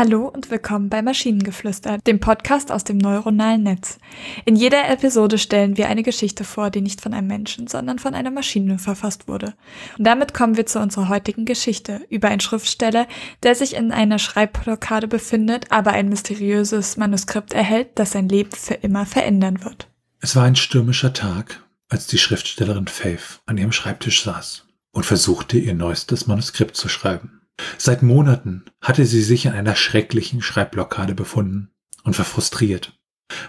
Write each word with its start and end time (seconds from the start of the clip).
Hallo 0.00 0.28
und 0.28 0.50
willkommen 0.50 0.88
bei 0.88 1.02
Maschinengeflüster, 1.02 1.98
dem 1.98 2.20
Podcast 2.20 2.72
aus 2.72 2.84
dem 2.84 2.96
neuronalen 2.96 3.64
Netz. 3.64 3.98
In 4.46 4.56
jeder 4.56 4.88
Episode 4.88 5.36
stellen 5.36 5.76
wir 5.76 5.90
eine 5.90 6.02
Geschichte 6.02 6.42
vor, 6.42 6.70
die 6.70 6.80
nicht 6.80 7.02
von 7.02 7.12
einem 7.12 7.26
Menschen, 7.26 7.66
sondern 7.66 7.98
von 7.98 8.14
einer 8.14 8.30
Maschine 8.30 8.78
verfasst 8.78 9.28
wurde. 9.28 9.52
Und 9.98 10.06
damit 10.06 10.32
kommen 10.32 10.56
wir 10.56 10.64
zu 10.64 10.80
unserer 10.80 11.10
heutigen 11.10 11.44
Geschichte 11.44 12.00
über 12.08 12.28
einen 12.28 12.40
Schriftsteller, 12.40 13.06
der 13.42 13.54
sich 13.54 13.76
in 13.76 13.92
einer 13.92 14.18
Schreibblockade 14.18 15.06
befindet, 15.06 15.70
aber 15.70 15.90
ein 15.90 16.08
mysteriöses 16.08 16.96
Manuskript 16.96 17.52
erhält, 17.52 17.90
das 17.96 18.12
sein 18.12 18.30
Leben 18.30 18.52
für 18.52 18.76
immer 18.76 19.04
verändern 19.04 19.62
wird. 19.64 19.86
Es 20.20 20.34
war 20.34 20.44
ein 20.44 20.56
stürmischer 20.56 21.12
Tag, 21.12 21.62
als 21.90 22.06
die 22.06 22.16
Schriftstellerin 22.16 22.86
Faith 22.86 23.42
an 23.44 23.58
ihrem 23.58 23.72
Schreibtisch 23.72 24.22
saß 24.22 24.64
und 24.92 25.04
versuchte, 25.04 25.58
ihr 25.58 25.74
neuestes 25.74 26.26
Manuskript 26.26 26.74
zu 26.74 26.88
schreiben. 26.88 27.39
Seit 27.78 28.02
Monaten 28.02 28.64
hatte 28.80 29.06
sie 29.06 29.22
sich 29.22 29.46
in 29.46 29.52
einer 29.52 29.76
schrecklichen 29.76 30.42
Schreibblockade 30.42 31.14
befunden 31.14 31.70
und 32.04 32.18
war 32.18 32.24
frustriert, 32.24 32.98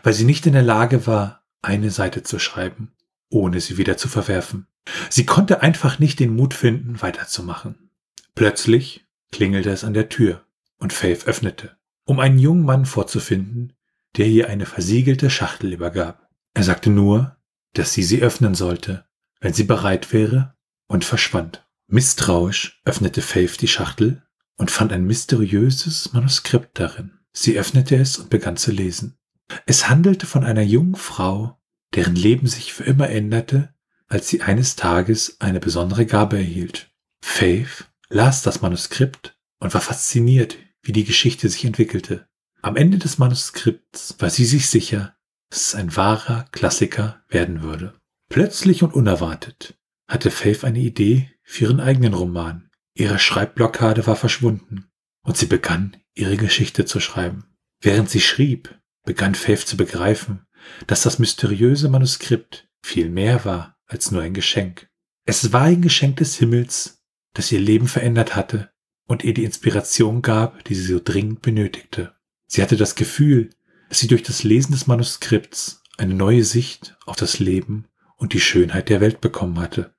weil 0.04 0.14
sie 0.14 0.26
nicht 0.26 0.46
in 0.46 0.54
der 0.54 0.62
Lage 0.62 1.08
war, 1.08 1.44
eine 1.62 1.92
Seite 1.92 2.24
zu 2.24 2.40
schreiben, 2.40 2.94
ohne 3.30 3.62
sie 3.62 3.78
wieder 3.78 3.98
zu 3.98 4.08
verwerfen. 4.08 4.68
Sie 5.10 5.26
konnte 5.26 5.62
einfach 5.62 6.00
nicht 6.00 6.20
den 6.20 6.36
Mut 6.36 6.54
finden, 6.54 7.02
weiterzumachen. 7.02 7.92
Plötzlich 8.36 9.06
klingelte 9.32 9.70
es 9.70 9.84
an 9.84 9.94
der 9.94 10.10
Tür 10.10 10.46
und 10.78 10.94
Faith 10.94 11.28
öffnete, 11.28 11.78
um 12.06 12.20
einen 12.20 12.40
jungen 12.40 12.66
Mann 12.66 12.86
vorzufinden, 12.86 13.74
der 14.18 14.28
ihr 14.28 14.50
eine 14.50 14.66
versiegelte 14.66 15.30
Schachtel 15.30 15.74
übergab. 15.74 16.30
Er 16.54 16.64
sagte 16.64 16.90
nur, 16.90 17.38
dass 17.74 17.94
sie 17.94 18.04
sie 18.04 18.22
öffnen 18.22 18.56
sollte, 18.56 19.06
wenn 19.40 19.54
sie 19.54 19.64
bereit 19.64 20.12
wäre, 20.12 20.56
und 20.88 21.06
verschwand. 21.06 21.66
Misstrauisch 21.94 22.80
öffnete 22.86 23.22
Faith 23.22 23.60
die 23.60 23.68
Schachtel 23.68 24.24
und 24.56 24.72
fand 24.72 24.94
ein 24.94 25.04
mysteriöses 25.04 26.14
Manuskript 26.14 26.80
darin. 26.80 27.20
Sie 27.34 27.60
öffnete 27.60 27.98
es 27.98 28.18
und 28.18 28.30
begann 28.30 28.56
zu 28.56 28.72
lesen. 28.72 29.18
Es 29.66 29.90
handelte 29.90 30.26
von 30.26 30.46
einer 30.46 30.62
jungen 30.62 30.96
Frau, 30.96 31.60
deren 31.94 32.16
Leben 32.16 32.48
sich 32.48 32.72
für 32.72 32.86
immer 32.86 33.10
änderte, 33.10 33.74
als 34.08 34.30
sie 34.30 34.42
eines 34.42 34.78
Tages 34.78 35.36
eine 35.42 35.60
besondere 35.60 36.06
Gabe 36.06 36.38
erhielt. 36.38 36.92
Faith 37.22 37.90
las 38.08 38.42
das 38.42 38.62
Manuskript 38.62 39.38
und 39.60 39.74
war 39.74 39.82
fasziniert, 39.82 40.56
wie 40.82 40.94
die 40.94 41.04
Geschichte 41.04 41.50
sich 41.50 41.66
entwickelte. 41.66 42.26
Am 42.62 42.78
Ende 42.78 43.00
des 43.00 43.18
Manuskripts 43.18 44.16
war 44.20 44.30
sie 44.30 44.46
sich 44.46 44.70
sicher, 44.70 45.18
dass 45.50 45.68
es 45.68 45.76
ein 45.76 45.94
wahrer 45.98 46.46
Klassiker 46.54 47.22
werden 47.28 47.64
würde. 47.64 48.00
Plötzlich 48.30 48.82
und 48.82 48.94
unerwartet 48.94 49.78
hatte 50.12 50.30
Faith 50.30 50.66
eine 50.66 50.80
Idee, 50.80 51.32
für 51.42 51.66
ihren 51.66 51.80
eigenen 51.80 52.14
Roman. 52.14 52.70
Ihre 52.94 53.18
Schreibblockade 53.18 54.06
war 54.08 54.18
verschwunden 54.18 54.92
und 55.24 55.38
sie 55.38 55.46
begann, 55.46 55.96
ihre 56.14 56.36
Geschichte 56.36 56.86
zu 56.86 57.00
schreiben. 57.00 57.46
Während 57.80 58.10
sie 58.10 58.20
schrieb, 58.20 58.78
begann 59.06 59.36
Faith 59.36 59.62
zu 59.62 59.78
begreifen, 59.78 60.46
dass 60.88 61.04
das 61.04 61.18
mysteriöse 61.18 61.88
Manuskript 61.90 62.70
viel 62.84 63.10
mehr 63.10 63.46
war 63.46 63.78
als 63.86 64.12
nur 64.12 64.22
ein 64.22 64.34
Geschenk. 64.34 64.90
Es 65.26 65.54
war 65.54 65.64
ein 65.64 65.82
Geschenk 65.82 66.18
des 66.18 66.36
Himmels, 66.36 67.02
das 67.34 67.52
ihr 67.52 67.60
Leben 67.60 67.88
verändert 67.88 68.36
hatte 68.36 68.70
und 69.08 69.24
ihr 69.24 69.34
die 69.34 69.46
Inspiration 69.46 70.22
gab, 70.22 70.64
die 70.66 70.76
sie 70.76 70.94
so 70.94 71.00
dringend 71.04 71.42
benötigte. 71.42 72.16
Sie 72.48 72.62
hatte 72.62 72.76
das 72.76 72.96
Gefühl, 72.96 73.50
dass 73.88 74.00
sie 74.00 74.08
durch 74.08 74.24
das 74.24 74.44
Lesen 74.44 74.74
des 74.74 74.88
Manuskripts 74.88 75.84
eine 75.98 76.14
neue 76.14 76.44
Sicht 76.44 76.98
auf 77.06 77.16
das 77.16 77.40
Leben 77.40 77.88
und 78.18 78.34
die 78.34 78.42
Schönheit 78.42 78.90
der 78.90 79.00
Welt 79.02 79.22
bekommen 79.22 79.60
hatte. 79.60 79.96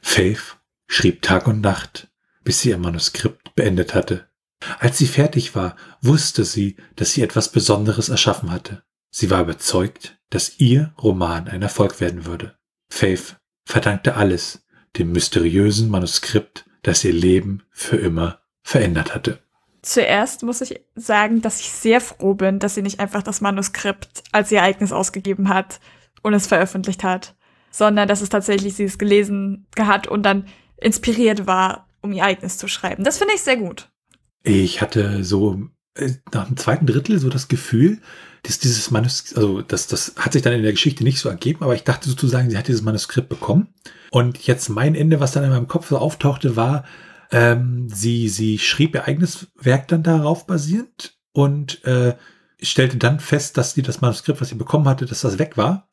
Faith 0.00 0.56
schrieb 0.86 1.22
Tag 1.22 1.46
und 1.46 1.60
Nacht, 1.60 2.08
bis 2.44 2.60
sie 2.60 2.70
ihr 2.70 2.78
Manuskript 2.78 3.54
beendet 3.54 3.94
hatte. 3.94 4.28
Als 4.78 4.98
sie 4.98 5.06
fertig 5.06 5.54
war, 5.54 5.76
wusste 6.00 6.44
sie, 6.44 6.76
dass 6.96 7.12
sie 7.12 7.22
etwas 7.22 7.50
Besonderes 7.50 8.08
erschaffen 8.08 8.50
hatte. 8.50 8.82
Sie 9.10 9.30
war 9.30 9.42
überzeugt, 9.42 10.18
dass 10.30 10.58
ihr 10.58 10.94
Roman 11.02 11.48
ein 11.48 11.62
Erfolg 11.62 12.00
werden 12.00 12.24
würde. 12.24 12.56
Faith 12.88 13.36
verdankte 13.64 14.16
alles 14.16 14.64
dem 14.96 15.12
mysteriösen 15.12 15.88
Manuskript, 15.88 16.64
das 16.82 17.04
ihr 17.04 17.12
Leben 17.12 17.62
für 17.70 17.96
immer 17.96 18.40
verändert 18.62 19.14
hatte. 19.14 19.40
Zuerst 19.82 20.42
muss 20.42 20.60
ich 20.60 20.80
sagen, 20.94 21.42
dass 21.42 21.60
ich 21.60 21.70
sehr 21.70 22.00
froh 22.00 22.34
bin, 22.34 22.58
dass 22.58 22.74
sie 22.74 22.82
nicht 22.82 23.00
einfach 23.00 23.22
das 23.22 23.40
Manuskript 23.40 24.22
als 24.30 24.52
ihr 24.52 24.62
eigenes 24.62 24.92
ausgegeben 24.92 25.48
hat 25.48 25.80
und 26.22 26.34
es 26.34 26.46
veröffentlicht 26.46 27.02
hat, 27.02 27.34
sondern 27.72 28.06
dass 28.06 28.20
es 28.20 28.28
tatsächlich 28.28 28.74
sie 28.74 28.84
es 28.84 28.98
gelesen 28.98 29.66
hat 29.76 30.06
und 30.06 30.22
dann 30.22 30.46
inspiriert 30.76 31.46
war, 31.48 31.88
um 32.02 32.12
ihr 32.12 32.24
eigenes 32.24 32.58
zu 32.58 32.68
schreiben. 32.68 33.02
Das 33.02 33.18
finde 33.18 33.34
ich 33.34 33.40
sehr 33.40 33.56
gut. 33.56 33.88
Ich 34.44 34.80
hatte 34.80 35.24
so 35.24 35.60
äh, 35.94 36.12
nach 36.32 36.46
dem 36.46 36.56
zweiten 36.56 36.86
Drittel 36.86 37.18
so 37.18 37.28
das 37.28 37.48
Gefühl, 37.48 38.00
dass 38.42 38.58
dieses 38.58 38.90
Manuskript, 38.90 39.36
also 39.36 39.62
das, 39.62 39.86
das 39.86 40.14
hat 40.16 40.32
sich 40.32 40.42
dann 40.42 40.52
in 40.52 40.62
der 40.62 40.72
Geschichte 40.72 41.04
nicht 41.04 41.18
so 41.18 41.28
ergeben, 41.28 41.62
aber 41.62 41.74
ich 41.74 41.84
dachte 41.84 42.08
sozusagen, 42.08 42.50
sie 42.50 42.58
hat 42.58 42.68
dieses 42.68 42.82
Manuskript 42.82 43.28
bekommen. 43.28 43.68
Und 44.10 44.46
jetzt 44.46 44.68
mein 44.68 44.94
Ende, 44.94 45.20
was 45.20 45.32
dann 45.32 45.44
in 45.44 45.50
meinem 45.50 45.68
Kopf 45.68 45.88
so 45.88 45.98
auftauchte, 45.98 46.56
war, 46.56 46.84
ähm, 47.30 47.88
sie, 47.88 48.28
sie 48.28 48.58
schrieb 48.58 48.94
ihr 48.94 49.06
eigenes 49.06 49.48
Werk 49.54 49.88
dann 49.88 50.02
darauf 50.02 50.46
basierend 50.46 51.14
und 51.32 51.84
äh, 51.84 52.14
stellte 52.60 52.96
dann 52.96 53.20
fest, 53.20 53.56
dass 53.56 53.74
sie 53.74 53.82
das 53.82 54.00
Manuskript, 54.00 54.40
was 54.40 54.48
sie 54.48 54.54
bekommen 54.54 54.88
hatte, 54.88 55.06
dass 55.06 55.22
das 55.22 55.38
weg 55.38 55.56
war. 55.56 55.88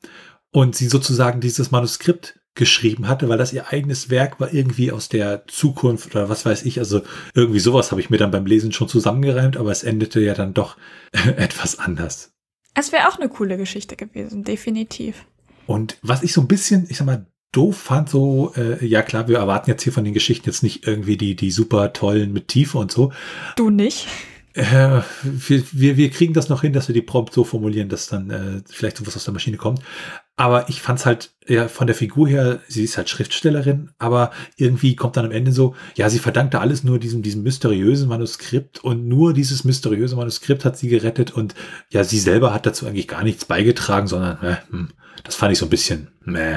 Und 0.52 0.74
sie 0.74 0.88
sozusagen 0.88 1.40
dieses 1.40 1.70
Manuskript 1.70 2.40
geschrieben 2.54 3.08
hatte, 3.08 3.28
weil 3.28 3.38
das 3.38 3.52
ihr 3.52 3.68
eigenes 3.68 4.10
Werk 4.10 4.40
war 4.40 4.52
irgendwie 4.52 4.90
aus 4.90 5.08
der 5.08 5.46
Zukunft 5.46 6.14
oder 6.14 6.28
was 6.28 6.44
weiß 6.44 6.64
ich. 6.64 6.78
Also 6.78 7.02
irgendwie 7.34 7.60
sowas 7.60 7.90
habe 7.90 8.00
ich 8.00 8.10
mir 8.10 8.18
dann 8.18 8.32
beim 8.32 8.46
Lesen 8.46 8.72
schon 8.72 8.88
zusammengereimt, 8.88 9.56
aber 9.56 9.70
es 9.70 9.84
endete 9.84 10.20
ja 10.20 10.34
dann 10.34 10.52
doch 10.54 10.76
etwas 11.12 11.78
anders. 11.78 12.32
Es 12.74 12.92
wäre 12.92 13.08
auch 13.08 13.18
eine 13.18 13.28
coole 13.28 13.56
Geschichte 13.56 13.96
gewesen, 13.96 14.44
definitiv. 14.44 15.24
Und 15.66 15.98
was 16.02 16.22
ich 16.22 16.32
so 16.32 16.40
ein 16.40 16.48
bisschen, 16.48 16.86
ich 16.88 16.96
sag 16.96 17.06
mal, 17.06 17.26
doof 17.52 17.76
fand, 17.76 18.08
so, 18.08 18.52
äh, 18.56 18.84
ja 18.84 19.02
klar, 19.02 19.28
wir 19.28 19.38
erwarten 19.38 19.70
jetzt 19.70 19.82
hier 19.82 19.92
von 19.92 20.04
den 20.04 20.14
Geschichten 20.14 20.48
jetzt 20.48 20.62
nicht 20.62 20.86
irgendwie 20.86 21.16
die, 21.16 21.34
die 21.34 21.50
super 21.50 21.92
tollen 21.92 22.32
mit 22.32 22.48
Tiefe 22.48 22.78
und 22.78 22.92
so. 22.92 23.12
Du 23.56 23.70
nicht? 23.70 24.06
Äh, 24.54 25.00
wir, 25.22 25.62
wir, 25.72 25.96
wir 25.96 26.10
kriegen 26.10 26.34
das 26.34 26.48
noch 26.48 26.62
hin, 26.62 26.72
dass 26.72 26.88
wir 26.88 26.94
die 26.94 27.02
Prompt 27.02 27.32
so 27.32 27.44
formulieren, 27.44 27.88
dass 27.88 28.08
dann 28.08 28.30
äh, 28.30 28.62
vielleicht 28.66 28.96
sowas 28.96 29.16
aus 29.16 29.24
der 29.24 29.32
Maschine 29.32 29.56
kommt. 29.56 29.80
Aber 30.40 30.70
ich 30.70 30.80
fand's 30.80 31.04
halt 31.04 31.32
ja, 31.46 31.68
von 31.68 31.86
der 31.86 31.94
Figur 31.94 32.26
her, 32.26 32.60
sie 32.66 32.82
ist 32.82 32.96
halt 32.96 33.10
Schriftstellerin, 33.10 33.90
aber 33.98 34.30
irgendwie 34.56 34.96
kommt 34.96 35.18
dann 35.18 35.26
am 35.26 35.32
Ende 35.32 35.52
so, 35.52 35.74
ja, 35.96 36.08
sie 36.08 36.18
verdankte 36.18 36.60
alles 36.60 36.82
nur 36.82 36.98
diesem, 36.98 37.20
diesem 37.20 37.42
mysteriösen 37.42 38.08
Manuskript 38.08 38.82
und 38.82 39.06
nur 39.06 39.34
dieses 39.34 39.64
mysteriöse 39.64 40.16
Manuskript 40.16 40.64
hat 40.64 40.78
sie 40.78 40.88
gerettet 40.88 41.30
und 41.30 41.54
ja, 41.90 42.04
sie 42.04 42.18
selber 42.18 42.54
hat 42.54 42.64
dazu 42.64 42.86
eigentlich 42.86 43.06
gar 43.06 43.22
nichts 43.22 43.44
beigetragen, 43.44 44.06
sondern 44.06 44.42
äh, 44.42 44.56
hm, 44.70 44.88
das 45.24 45.34
fand 45.34 45.52
ich 45.52 45.58
so 45.58 45.66
ein 45.66 45.70
bisschen 45.70 46.08
meh. 46.24 46.56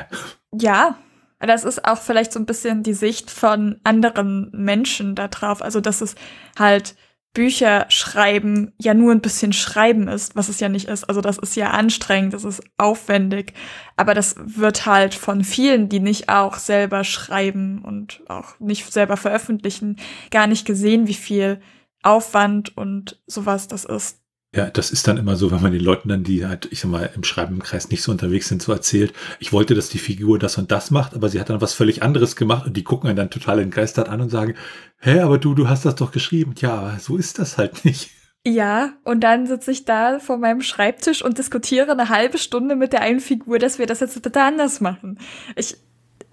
Ja, 0.57 0.97
das 1.41 1.65
ist 1.65 1.83
auch 1.83 1.97
vielleicht 1.97 2.31
so 2.31 2.39
ein 2.39 2.45
bisschen 2.45 2.83
die 2.83 2.93
Sicht 2.93 3.31
von 3.31 3.81
anderen 3.83 4.49
Menschen 4.53 5.13
da 5.13 5.27
drauf. 5.27 5.61
Also, 5.61 5.81
dass 5.81 5.99
es 5.99 6.15
halt 6.57 6.95
Bücher 7.33 7.85
schreiben 7.89 8.73
ja 8.77 8.93
nur 8.93 9.11
ein 9.11 9.21
bisschen 9.21 9.53
schreiben 9.53 10.07
ist, 10.07 10.35
was 10.35 10.49
es 10.49 10.59
ja 10.59 10.69
nicht 10.69 10.87
ist. 10.87 11.05
Also 11.05 11.19
das 11.19 11.39
ist 11.39 11.55
ja 11.55 11.71
anstrengend, 11.71 12.33
das 12.33 12.43
ist 12.43 12.63
aufwendig, 12.77 13.53
aber 13.97 14.13
das 14.13 14.35
wird 14.37 14.85
halt 14.85 15.15
von 15.15 15.43
vielen, 15.43 15.89
die 15.89 15.99
nicht 15.99 16.29
auch 16.29 16.57
selber 16.57 17.03
schreiben 17.03 17.83
und 17.83 18.21
auch 18.27 18.59
nicht 18.59 18.91
selber 18.93 19.17
veröffentlichen, 19.17 19.97
gar 20.29 20.45
nicht 20.45 20.65
gesehen, 20.65 21.07
wie 21.07 21.15
viel 21.15 21.59
Aufwand 22.03 22.77
und 22.77 23.21
sowas 23.25 23.67
das 23.67 23.85
ist. 23.85 24.22
Ja, 24.55 24.69
das 24.69 24.91
ist 24.91 25.07
dann 25.07 25.17
immer 25.17 25.35
so, 25.35 25.49
wenn 25.49 25.63
man 25.63 25.71
den 25.71 25.83
Leuten 25.83 26.09
dann, 26.09 26.23
die 26.23 26.45
halt, 26.45 26.67
ich 26.71 26.79
sag 26.81 26.91
mal, 26.91 27.09
im 27.15 27.23
Schreibenkreis 27.23 27.89
nicht 27.89 28.03
so 28.03 28.11
unterwegs 28.11 28.47
sind, 28.47 28.61
so 28.61 28.71
erzählt, 28.71 29.11
ich 29.39 29.51
wollte, 29.51 29.73
dass 29.73 29.89
die 29.89 29.97
Figur 29.97 30.37
das 30.37 30.59
und 30.59 30.71
das 30.71 30.91
macht, 30.91 31.15
aber 31.15 31.29
sie 31.29 31.39
hat 31.39 31.49
dann 31.49 31.59
was 31.59 31.73
völlig 31.73 32.03
anderes 32.03 32.35
gemacht 32.35 32.67
und 32.67 32.77
die 32.77 32.83
gucken 32.83 33.09
einen 33.09 33.17
dann 33.17 33.31
total 33.31 33.59
entgeistert 33.59 34.09
an 34.09 34.21
und 34.21 34.29
sagen, 34.29 34.53
hä, 34.99 35.21
aber 35.21 35.39
du, 35.39 35.55
du 35.55 35.69
hast 35.69 35.85
das 35.85 35.95
doch 35.95 36.11
geschrieben. 36.11 36.53
Ja, 36.59 36.75
aber 36.75 36.99
so 36.99 37.17
ist 37.17 37.39
das 37.39 37.57
halt 37.57 37.83
nicht. 37.83 38.11
Ja, 38.45 38.93
und 39.05 39.21
dann 39.21 39.47
sitze 39.47 39.71
ich 39.71 39.85
da 39.85 40.19
vor 40.19 40.37
meinem 40.37 40.61
Schreibtisch 40.61 41.23
und 41.23 41.37
diskutiere 41.37 41.93
eine 41.93 42.09
halbe 42.09 42.37
Stunde 42.37 42.75
mit 42.75 42.93
der 42.93 43.01
einen 43.01 43.21
Figur, 43.21 43.57
dass 43.57 43.79
wir 43.79 43.87
das 43.87 44.01
jetzt 44.01 44.21
bitte 44.21 44.41
anders 44.43 44.81
machen. 44.81 45.17
Ich, 45.55 45.77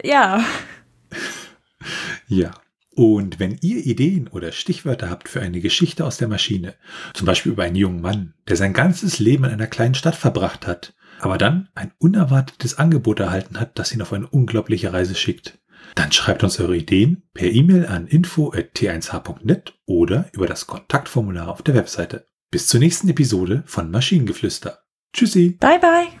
ja. 0.03 0.43
Ja. 2.27 2.51
Und 2.93 3.39
wenn 3.39 3.57
ihr 3.61 3.85
Ideen 3.85 4.27
oder 4.27 4.51
Stichwörter 4.51 5.09
habt 5.09 5.29
für 5.29 5.41
eine 5.41 5.61
Geschichte 5.61 6.05
aus 6.05 6.17
der 6.17 6.27
Maschine, 6.27 6.75
zum 7.13 7.25
Beispiel 7.25 7.53
über 7.53 7.63
einen 7.63 7.77
jungen 7.77 8.01
Mann, 8.01 8.33
der 8.47 8.57
sein 8.57 8.73
ganzes 8.73 9.19
Leben 9.19 9.45
in 9.45 9.51
einer 9.51 9.67
kleinen 9.67 9.95
Stadt 9.95 10.15
verbracht 10.15 10.67
hat, 10.67 10.93
aber 11.19 11.37
dann 11.37 11.69
ein 11.73 11.93
unerwartetes 11.99 12.77
Angebot 12.77 13.19
erhalten 13.19 13.59
hat, 13.59 13.79
das 13.79 13.93
ihn 13.93 14.01
auf 14.01 14.11
eine 14.11 14.27
unglaubliche 14.27 14.91
Reise 14.91 15.15
schickt, 15.15 15.59
dann 15.95 16.11
schreibt 16.11 16.43
uns 16.43 16.59
eure 16.59 16.75
Ideen 16.75 17.23
per 17.33 17.49
E-Mail 17.49 17.85
an 17.85 18.07
info.t1h.net 18.07 19.73
oder 19.85 20.29
über 20.33 20.47
das 20.47 20.67
Kontaktformular 20.67 21.47
auf 21.49 21.61
der 21.61 21.75
Webseite. 21.75 22.27
Bis 22.49 22.67
zur 22.67 22.79
nächsten 22.79 23.07
Episode 23.09 23.63
von 23.65 23.89
Maschinengeflüster. 23.91 24.79
Tschüssi. 25.13 25.57
Bye 25.59 25.79
bye. 25.79 26.20